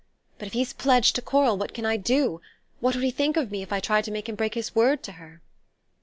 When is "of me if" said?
3.37-3.71